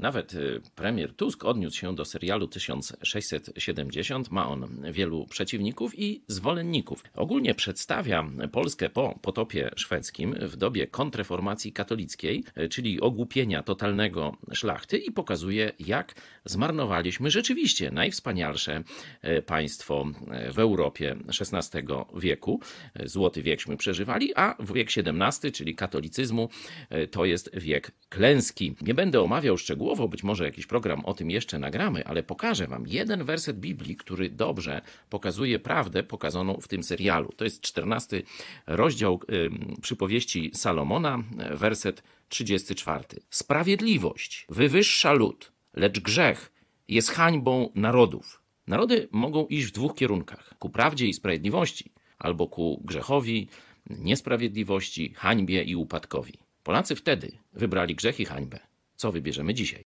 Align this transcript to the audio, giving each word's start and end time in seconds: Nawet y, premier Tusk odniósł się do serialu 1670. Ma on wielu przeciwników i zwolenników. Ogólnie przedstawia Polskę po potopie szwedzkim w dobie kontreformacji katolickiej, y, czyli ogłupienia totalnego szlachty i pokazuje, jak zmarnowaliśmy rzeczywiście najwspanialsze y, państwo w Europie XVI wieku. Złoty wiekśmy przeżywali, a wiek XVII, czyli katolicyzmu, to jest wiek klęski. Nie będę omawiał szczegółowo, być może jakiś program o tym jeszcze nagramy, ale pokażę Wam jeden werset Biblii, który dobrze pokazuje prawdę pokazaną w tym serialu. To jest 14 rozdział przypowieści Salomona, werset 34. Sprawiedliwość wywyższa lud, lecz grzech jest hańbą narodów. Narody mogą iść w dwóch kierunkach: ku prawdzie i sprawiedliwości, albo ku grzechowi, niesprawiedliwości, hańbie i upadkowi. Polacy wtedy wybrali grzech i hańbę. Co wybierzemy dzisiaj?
Nawet 0.00 0.34
y, 0.34 0.60
premier 0.74 1.14
Tusk 1.14 1.44
odniósł 1.44 1.76
się 1.76 1.94
do 1.94 2.04
serialu 2.04 2.48
1670. 2.48 4.30
Ma 4.30 4.48
on 4.48 4.82
wielu 4.92 5.26
przeciwników 5.26 5.98
i 5.98 6.22
zwolenników. 6.26 7.04
Ogólnie 7.14 7.54
przedstawia 7.54 8.30
Polskę 8.52 8.90
po 8.90 9.18
potopie 9.22 9.70
szwedzkim 9.76 10.34
w 10.34 10.56
dobie 10.56 10.86
kontreformacji 10.86 11.72
katolickiej, 11.72 12.44
y, 12.58 12.68
czyli 12.68 13.00
ogłupienia 13.00 13.62
totalnego 13.62 14.36
szlachty 14.52 14.98
i 14.98 15.12
pokazuje, 15.12 15.72
jak 15.78 16.14
zmarnowaliśmy 16.44 17.30
rzeczywiście 17.30 17.90
najwspanialsze 17.90 18.82
y, 19.24 19.42
państwo 19.42 20.06
w 20.52 20.58
Europie 20.58 21.16
XVI 21.40 21.80
wieku. 22.14 22.60
Złoty 23.04 23.42
wiekśmy 23.42 23.76
przeżywali, 23.76 24.32
a 24.36 24.56
wiek 24.74 24.88
XVII, 24.96 25.52
czyli 25.52 25.74
katolicyzmu, 25.74 26.48
to 27.10 27.24
jest 27.24 27.50
wiek 27.58 27.90
klęski. 28.08 28.74
Nie 28.80 28.94
będę 28.94 29.20
omawiał 29.20 29.58
szczegółowo, 29.58 29.89
być 30.08 30.22
może 30.22 30.44
jakiś 30.44 30.66
program 30.66 31.04
o 31.04 31.14
tym 31.14 31.30
jeszcze 31.30 31.58
nagramy, 31.58 32.06
ale 32.06 32.22
pokażę 32.22 32.66
Wam 32.66 32.86
jeden 32.86 33.24
werset 33.24 33.60
Biblii, 33.60 33.96
który 33.96 34.30
dobrze 34.30 34.82
pokazuje 35.10 35.58
prawdę 35.58 36.02
pokazaną 36.02 36.58
w 36.60 36.68
tym 36.68 36.82
serialu. 36.82 37.32
To 37.36 37.44
jest 37.44 37.60
14 37.60 38.22
rozdział 38.66 39.20
przypowieści 39.82 40.50
Salomona, 40.54 41.24
werset 41.50 42.02
34. 42.28 43.04
Sprawiedliwość 43.30 44.46
wywyższa 44.48 45.12
lud, 45.12 45.52
lecz 45.74 46.00
grzech 46.00 46.52
jest 46.88 47.10
hańbą 47.10 47.72
narodów. 47.74 48.42
Narody 48.66 49.08
mogą 49.12 49.46
iść 49.46 49.66
w 49.66 49.72
dwóch 49.72 49.94
kierunkach: 49.94 50.54
ku 50.58 50.70
prawdzie 50.70 51.06
i 51.06 51.14
sprawiedliwości, 51.14 51.92
albo 52.18 52.46
ku 52.46 52.82
grzechowi, 52.84 53.48
niesprawiedliwości, 53.90 55.14
hańbie 55.16 55.62
i 55.62 55.76
upadkowi. 55.76 56.32
Polacy 56.62 56.96
wtedy 56.96 57.32
wybrali 57.52 57.94
grzech 57.94 58.20
i 58.20 58.24
hańbę. 58.24 58.69
Co 59.00 59.12
wybierzemy 59.12 59.54
dzisiaj? 59.54 59.84